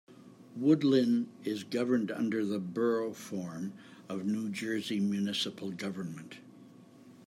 [0.59, 3.73] Woodlynne is governed under the Borough form
[4.09, 6.39] of New Jersey municipal government.